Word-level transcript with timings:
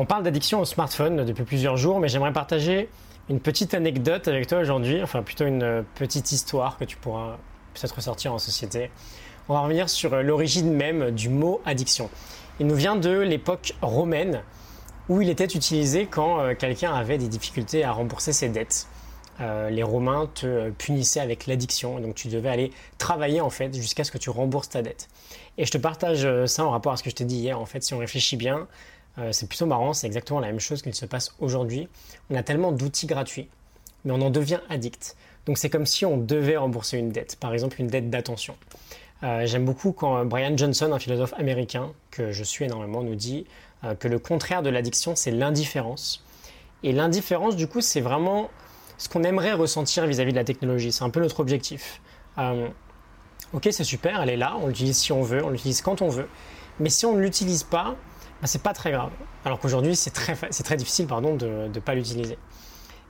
On 0.00 0.06
parle 0.06 0.22
d'addiction 0.22 0.60
au 0.60 0.64
smartphone 0.64 1.26
depuis 1.26 1.44
plusieurs 1.44 1.76
jours, 1.76 2.00
mais 2.00 2.08
j'aimerais 2.08 2.32
partager 2.32 2.88
une 3.28 3.38
petite 3.38 3.74
anecdote 3.74 4.28
avec 4.28 4.46
toi 4.46 4.60
aujourd'hui, 4.60 5.02
enfin 5.02 5.22
plutôt 5.22 5.44
une 5.44 5.84
petite 5.94 6.32
histoire 6.32 6.78
que 6.78 6.84
tu 6.86 6.96
pourras 6.96 7.36
peut-être 7.74 7.96
ressortir 7.96 8.32
en 8.32 8.38
société. 8.38 8.90
On 9.50 9.52
va 9.52 9.60
revenir 9.60 9.90
sur 9.90 10.22
l'origine 10.22 10.72
même 10.72 11.10
du 11.10 11.28
mot 11.28 11.60
addiction. 11.66 12.08
Il 12.60 12.66
nous 12.66 12.76
vient 12.76 12.96
de 12.96 13.10
l'époque 13.10 13.74
romaine 13.82 14.40
où 15.10 15.20
il 15.20 15.28
était 15.28 15.44
utilisé 15.44 16.06
quand 16.06 16.40
euh, 16.40 16.54
quelqu'un 16.54 16.94
avait 16.94 17.18
des 17.18 17.28
difficultés 17.28 17.84
à 17.84 17.92
rembourser 17.92 18.32
ses 18.32 18.48
dettes. 18.48 18.86
Euh, 19.40 19.68
les 19.68 19.82
Romains 19.82 20.30
te 20.34 20.70
punissaient 20.70 21.20
avec 21.20 21.46
l'addiction, 21.46 22.00
donc 22.00 22.14
tu 22.14 22.28
devais 22.28 22.48
aller 22.48 22.72
travailler 22.96 23.42
en 23.42 23.50
fait 23.50 23.74
jusqu'à 23.74 24.04
ce 24.04 24.10
que 24.10 24.18
tu 24.18 24.30
rembourses 24.30 24.70
ta 24.70 24.80
dette. 24.80 25.08
Et 25.58 25.66
je 25.66 25.70
te 25.70 25.78
partage 25.78 26.24
euh, 26.24 26.46
ça 26.46 26.64
en 26.64 26.70
rapport 26.70 26.92
à 26.92 26.96
ce 26.96 27.02
que 27.02 27.10
je 27.10 27.16
t'ai 27.16 27.24
dit 27.24 27.36
hier. 27.36 27.60
En 27.60 27.66
fait, 27.66 27.82
si 27.82 27.92
on 27.92 27.98
réfléchit 27.98 28.36
bien, 28.36 28.66
euh, 29.18 29.32
c'est 29.32 29.48
plutôt 29.48 29.66
marrant, 29.66 29.92
c'est 29.92 30.06
exactement 30.06 30.40
la 30.40 30.46
même 30.48 30.60
chose 30.60 30.82
qu'il 30.82 30.94
se 30.94 31.06
passe 31.06 31.34
aujourd'hui. 31.40 31.88
On 32.30 32.36
a 32.36 32.42
tellement 32.42 32.72
d'outils 32.72 33.06
gratuits, 33.06 33.48
mais 34.04 34.12
on 34.12 34.20
en 34.20 34.30
devient 34.30 34.60
addict. 34.68 35.16
Donc 35.46 35.58
c'est 35.58 35.70
comme 35.70 35.86
si 35.86 36.06
on 36.06 36.16
devait 36.16 36.56
rembourser 36.56 36.98
une 36.98 37.10
dette, 37.10 37.36
par 37.36 37.52
exemple 37.52 37.80
une 37.80 37.88
dette 37.88 38.10
d'attention. 38.10 38.56
Euh, 39.22 39.46
j'aime 39.46 39.64
beaucoup 39.64 39.92
quand 39.92 40.24
Brian 40.24 40.56
Johnson, 40.56 40.92
un 40.92 40.98
philosophe 40.98 41.34
américain 41.36 41.92
que 42.10 42.32
je 42.32 42.44
suis 42.44 42.64
énormément, 42.64 43.02
nous 43.02 43.14
dit 43.14 43.46
euh, 43.84 43.94
que 43.94 44.08
le 44.08 44.18
contraire 44.18 44.62
de 44.62 44.70
l'addiction, 44.70 45.14
c'est 45.16 45.30
l'indifférence. 45.30 46.24
Et 46.82 46.92
l'indifférence, 46.92 47.56
du 47.56 47.66
coup, 47.66 47.82
c'est 47.82 48.00
vraiment 48.00 48.48
ce 48.96 49.08
qu'on 49.08 49.22
aimerait 49.22 49.52
ressentir 49.52 50.06
vis-à-vis 50.06 50.32
de 50.32 50.36
la 50.36 50.44
technologie. 50.44 50.92
C'est 50.92 51.04
un 51.04 51.10
peu 51.10 51.20
notre 51.20 51.40
objectif. 51.40 52.00
ok, 52.38 53.68
c'est 53.70 53.84
super, 53.84 54.22
elle 54.22 54.30
est 54.30 54.36
là, 54.36 54.56
on 54.62 54.68
l'utilise 54.68 54.96
si 54.96 55.12
on 55.12 55.22
veut, 55.22 55.44
on 55.44 55.50
l'utilise 55.50 55.82
quand 55.82 56.00
on 56.00 56.08
veut. 56.08 56.28
Mais 56.78 56.88
si 56.88 57.04
on 57.04 57.14
ne 57.14 57.20
l'utilise 57.20 57.64
pas, 57.64 57.96
bah, 58.40 58.46
c'est 58.46 58.62
pas 58.62 58.72
très 58.72 58.90
grave. 58.90 59.10
Alors 59.44 59.58
qu'aujourd'hui, 59.58 59.96
c'est 59.96 60.10
très, 60.10 60.36
c'est 60.50 60.62
très 60.62 60.76
difficile 60.76 61.06
pardon, 61.06 61.34
de 61.34 61.68
ne 61.72 61.80
pas 61.80 61.94
l'utiliser. 61.94 62.38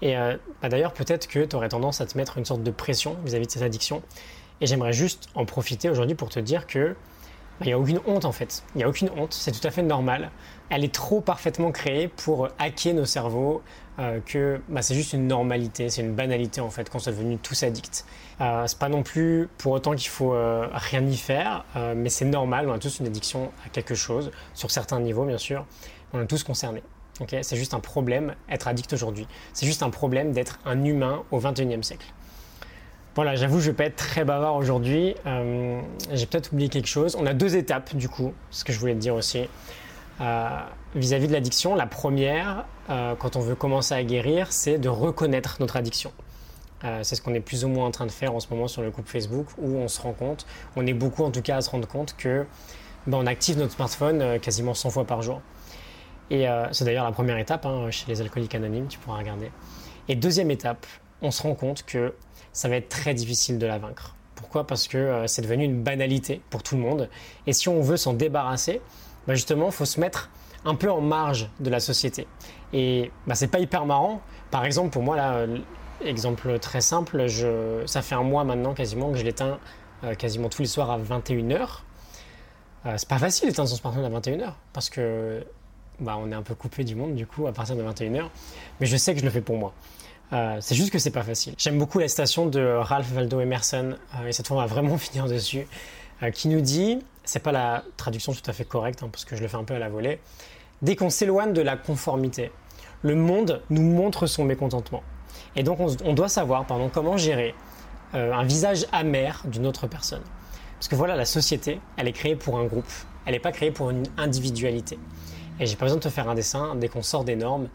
Et 0.00 0.16
euh, 0.16 0.36
bah, 0.62 0.68
d'ailleurs, 0.68 0.92
peut-être 0.92 1.26
que 1.26 1.44
tu 1.44 1.56
aurais 1.56 1.68
tendance 1.68 2.00
à 2.00 2.06
te 2.06 2.16
mettre 2.16 2.38
une 2.38 2.44
sorte 2.44 2.62
de 2.62 2.70
pression 2.70 3.16
vis-à-vis 3.24 3.46
de 3.46 3.52
cette 3.52 3.62
addiction. 3.62 4.02
Et 4.60 4.66
j'aimerais 4.66 4.92
juste 4.92 5.28
en 5.34 5.44
profiter 5.44 5.88
aujourd'hui 5.90 6.14
pour 6.14 6.28
te 6.28 6.40
dire 6.40 6.66
que 6.66 6.96
il 7.60 7.64
bah, 7.64 7.66
n'y 7.66 7.72
a 7.72 7.78
aucune 7.78 8.00
honte 8.06 8.24
en 8.24 8.32
fait. 8.32 8.62
Il 8.74 8.78
n'y 8.78 8.84
a 8.84 8.88
aucune 8.88 9.10
honte, 9.16 9.32
c'est 9.32 9.52
tout 9.52 9.66
à 9.66 9.70
fait 9.70 9.82
normal. 9.82 10.30
Elle 10.70 10.84
est 10.84 10.94
trop 10.94 11.20
parfaitement 11.20 11.72
créée 11.72 12.08
pour 12.08 12.48
hacker 12.58 12.94
nos 12.94 13.04
cerveaux, 13.04 13.62
euh, 13.98 14.20
que 14.24 14.60
bah, 14.68 14.80
c'est 14.80 14.94
juste 14.94 15.12
une 15.12 15.26
normalité, 15.26 15.88
c'est 15.88 16.02
une 16.02 16.14
banalité 16.14 16.60
en 16.60 16.70
fait 16.70 16.88
qu'on 16.88 17.00
soit 17.00 17.12
devenu 17.12 17.36
tous 17.38 17.62
addicts. 17.64 18.04
Euh, 18.40 18.64
c'est 18.68 18.78
pas 18.78 18.88
non 18.88 19.02
plus 19.02 19.48
pour 19.58 19.72
autant 19.72 19.94
qu'il 19.96 20.08
faut 20.08 20.34
euh, 20.34 20.68
rien 20.72 21.04
y 21.04 21.16
faire, 21.16 21.64
euh, 21.74 21.94
mais 21.96 22.08
c'est 22.08 22.24
normal, 22.24 22.68
on 22.68 22.72
a 22.72 22.78
tous 22.78 23.00
une 23.00 23.06
addiction 23.06 23.50
à 23.66 23.70
quelque 23.70 23.96
chose, 23.96 24.30
sur 24.54 24.70
certains 24.70 25.00
niveaux 25.00 25.24
bien 25.24 25.38
sûr, 25.38 25.66
on 26.12 26.22
est 26.22 26.26
tous 26.26 26.44
concernés. 26.44 26.82
C'est 27.42 27.56
juste 27.56 27.74
un 27.74 27.80
problème 27.80 28.36
être 28.48 28.68
addict 28.68 28.92
aujourd'hui. 28.92 29.26
C'est 29.52 29.66
juste 29.66 29.82
un 29.82 29.90
problème 29.90 30.30
d'être 30.30 30.60
un 30.64 30.84
humain 30.84 31.24
au 31.32 31.40
21e 31.40 31.82
siècle. 31.82 32.06
Voilà, 33.14 33.34
j'avoue, 33.34 33.60
je 33.60 33.70
vais 33.70 33.76
pas 33.76 33.84
être 33.84 33.96
très 33.96 34.24
bavard 34.24 34.54
aujourd'hui. 34.56 35.14
Euh, 35.26 35.80
j'ai 36.12 36.26
peut-être 36.26 36.52
oublié 36.52 36.68
quelque 36.68 36.86
chose. 36.86 37.16
On 37.18 37.26
a 37.26 37.34
deux 37.34 37.56
étapes, 37.56 37.94
du 37.96 38.08
coup, 38.08 38.32
ce 38.50 38.64
que 38.64 38.72
je 38.72 38.78
voulais 38.78 38.94
te 38.94 39.00
dire 39.00 39.14
aussi. 39.14 39.48
Euh, 40.20 40.48
vis-à-vis 40.94 41.28
de 41.28 41.32
l'addiction, 41.32 41.74
la 41.74 41.86
première, 41.86 42.64
euh, 42.90 43.14
quand 43.16 43.36
on 43.36 43.40
veut 43.40 43.54
commencer 43.54 43.94
à 43.94 44.02
guérir, 44.04 44.52
c'est 44.52 44.78
de 44.78 44.88
reconnaître 44.88 45.56
notre 45.60 45.76
addiction. 45.76 46.12
c'est 47.02 47.16
ce 47.16 47.22
qu'on 47.22 47.34
est 47.34 47.40
plus 47.40 47.64
ou 47.64 47.68
moins 47.68 47.86
en 47.86 47.90
train 47.90 48.06
de 48.06 48.12
faire 48.12 48.32
en 48.34 48.38
ce 48.38 48.46
moment 48.50 48.68
sur 48.68 48.82
le 48.82 48.90
groupe 48.90 49.08
Facebook, 49.08 49.48
où 49.58 49.78
on 49.78 49.88
se 49.88 50.00
rend 50.00 50.12
compte, 50.12 50.46
on 50.76 50.86
est 50.86 50.92
beaucoup 50.92 51.24
en 51.24 51.32
tout 51.32 51.42
cas 51.42 51.56
à 51.56 51.60
se 51.60 51.70
rendre 51.70 51.88
compte 51.88 52.14
que 52.16 52.46
ben, 53.08 53.18
on 53.18 53.26
active 53.26 53.58
notre 53.58 53.72
smartphone 53.72 54.38
quasiment 54.38 54.74
100 54.74 54.90
fois 54.90 55.04
par 55.04 55.22
jour. 55.22 55.42
Et 56.30 56.46
c'est 56.70 56.84
d'ailleurs 56.84 57.04
la 57.04 57.10
première 57.10 57.38
étape 57.38 57.66
hein, 57.66 57.90
chez 57.90 58.06
les 58.06 58.20
alcooliques 58.20 58.54
anonymes, 58.54 58.86
tu 58.86 58.98
pourras 59.00 59.18
regarder. 59.18 59.50
Et 60.06 60.14
deuxième 60.14 60.52
étape, 60.52 60.86
on 61.20 61.30
se 61.30 61.42
rend 61.42 61.54
compte 61.54 61.84
que 61.84 62.14
ça 62.58 62.68
va 62.68 62.76
être 62.76 62.88
très 62.88 63.14
difficile 63.14 63.58
de 63.58 63.66
la 63.66 63.78
vaincre. 63.78 64.14
Pourquoi? 64.34 64.66
Parce 64.66 64.88
que 64.88 64.98
euh, 64.98 65.26
c'est 65.26 65.42
devenu 65.42 65.64
une 65.64 65.82
banalité 65.82 66.40
pour 66.50 66.62
tout 66.62 66.76
le 66.76 66.82
monde. 66.82 67.08
Et 67.46 67.52
si 67.52 67.68
on 67.68 67.80
veut 67.80 67.96
s'en 67.96 68.14
débarrasser, 68.14 68.80
bah 69.26 69.34
justement, 69.34 69.66
il 69.66 69.72
faut 69.72 69.84
se 69.84 70.00
mettre 70.00 70.30
un 70.64 70.74
peu 70.74 70.90
en 70.90 71.00
marge 71.00 71.50
de 71.60 71.70
la 71.70 71.80
société. 71.80 72.26
Et 72.72 73.10
bah, 73.26 73.34
c'est 73.34 73.48
pas 73.48 73.60
hyper 73.60 73.86
marrant. 73.86 74.20
Par 74.50 74.64
exemple, 74.64 74.90
pour 74.90 75.02
moi, 75.02 75.16
là, 75.16 75.34
euh, 75.34 75.58
exemple 76.04 76.58
très 76.58 76.80
simple, 76.80 77.26
ça 77.86 78.02
fait 78.02 78.14
un 78.14 78.22
mois 78.22 78.44
maintenant 78.44 78.74
quasiment 78.74 79.12
que 79.12 79.18
je 79.18 79.24
l'éteins 79.24 79.58
euh, 80.04 80.14
quasiment 80.14 80.48
tous 80.48 80.62
les 80.62 80.68
soirs 80.68 80.90
à 80.90 80.98
21h. 80.98 81.80
Euh, 82.86 82.94
c'est 82.96 83.08
pas 83.08 83.18
facile 83.18 83.48
d'éteindre 83.48 83.68
son 83.68 83.76
smartphone 83.76 84.04
à 84.04 84.20
21h 84.20 84.52
parce 84.72 84.90
que 84.90 85.44
bah, 85.98 86.16
on 86.20 86.30
est 86.30 86.34
un 86.34 86.42
peu 86.42 86.54
coupé 86.54 86.84
du 86.84 86.94
monde 86.94 87.16
du 87.16 87.26
coup 87.26 87.48
à 87.48 87.52
partir 87.52 87.74
de 87.74 87.82
21h. 87.82 88.26
Mais 88.78 88.86
je 88.86 88.96
sais 88.96 89.14
que 89.14 89.20
je 89.20 89.24
le 89.24 89.30
fais 89.30 89.40
pour 89.40 89.58
moi. 89.58 89.72
Euh, 90.32 90.58
c'est 90.60 90.74
juste 90.74 90.90
que 90.90 90.98
c'est 90.98 91.10
pas 91.10 91.22
facile. 91.22 91.54
J'aime 91.56 91.78
beaucoup 91.78 91.98
la 91.98 92.08
citation 92.08 92.46
de 92.46 92.60
Ralph 92.60 93.08
Waldo 93.14 93.40
Emerson, 93.40 93.96
euh, 94.14 94.26
et 94.26 94.32
cette 94.32 94.46
fois 94.46 94.58
on 94.58 94.60
va 94.60 94.66
vraiment 94.66 94.98
finir 94.98 95.26
dessus, 95.26 95.66
euh, 96.22 96.30
qui 96.30 96.48
nous 96.48 96.60
dit, 96.60 96.98
c'est 97.24 97.42
pas 97.42 97.52
la 97.52 97.82
traduction 97.96 98.32
tout 98.32 98.48
à 98.48 98.52
fait 98.52 98.64
correcte, 98.64 99.02
hein, 99.02 99.08
parce 99.10 99.24
que 99.24 99.36
je 99.36 99.42
le 99.42 99.48
fais 99.48 99.56
un 99.56 99.64
peu 99.64 99.74
à 99.74 99.78
la 99.78 99.88
volée, 99.88 100.20
dès 100.82 100.96
qu'on 100.96 101.10
s'éloigne 101.10 101.52
de 101.52 101.62
la 101.62 101.76
conformité, 101.76 102.52
le 103.02 103.14
monde 103.14 103.62
nous 103.70 103.82
montre 103.82 104.26
son 104.26 104.44
mécontentement. 104.44 105.02
Et 105.56 105.62
donc 105.62 105.78
on, 105.80 106.12
doit 106.12 106.28
savoir 106.28 106.66
pardon, 106.66 106.90
comment 106.92 107.16
gérer 107.16 107.54
un 108.12 108.42
visage 108.42 108.86
amer 108.92 109.42
d'une 109.46 109.66
autre 109.66 109.86
personne. 109.86 110.22
Parce 110.78 110.88
que 110.88 110.94
voilà, 110.94 111.14
la 111.16 111.24
société, 111.24 111.80
elle 111.96 112.08
est 112.08 112.12
créée 112.12 112.36
pour 112.36 112.58
un 112.58 112.64
groupe, 112.64 112.90
elle 113.24 113.32
n'est 113.32 113.40
pas 113.40 113.52
créée 113.52 113.70
pour 113.70 113.90
une 113.90 114.04
individualité. 114.16 114.98
Et 115.60 115.66
j'ai 115.66 115.76
pas 115.76 115.86
besoin 115.86 115.98
de 115.98 116.02
te 116.02 116.08
faire 116.08 116.28
un 116.28 116.34
dessin, 116.34 116.74
dès 116.76 116.88
qu'on 116.88 117.02
sort 117.02 117.24
des 117.24 117.36
normes, 117.36 117.68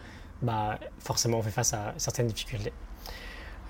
bah, 0.44 0.78
forcément 1.00 1.40
on 1.40 1.42
fait 1.42 1.52
face 1.52 1.74
à 1.74 1.94
certaines 1.98 2.28
difficultés. 2.28 2.74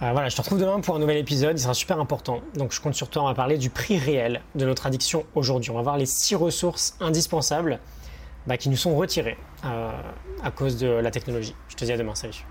Euh, 0.01 0.11
voilà, 0.11 0.27
je 0.27 0.35
te 0.35 0.41
retrouve 0.41 0.59
demain 0.59 0.79
pour 0.81 0.95
un 0.95 0.99
nouvel 0.99 1.17
épisode, 1.17 1.57
il 1.57 1.61
sera 1.61 1.73
super 1.73 1.99
important. 1.99 2.41
Donc 2.55 2.73
je 2.73 2.81
compte 2.81 2.95
sur 2.95 3.09
toi, 3.09 3.23
on 3.23 3.27
va 3.27 3.35
parler 3.35 3.57
du 3.57 3.69
prix 3.69 3.97
réel 3.97 4.41
de 4.55 4.65
notre 4.65 4.85
addiction 4.85 5.23
aujourd'hui. 5.35 5.71
On 5.71 5.75
va 5.75 5.81
voir 5.81 5.97
les 5.97 6.07
six 6.07 6.35
ressources 6.35 6.97
indispensables 6.99 7.79
bah, 8.47 8.57
qui 8.57 8.69
nous 8.69 8.77
sont 8.77 8.95
retirées 8.95 9.37
euh, 9.65 9.91
à 10.43 10.51
cause 10.51 10.77
de 10.77 10.87
la 10.87 11.11
technologie. 11.11 11.55
Je 11.69 11.75
te 11.75 11.85
dis 11.85 11.91
à 11.91 11.97
demain, 11.97 12.15
salut. 12.15 12.45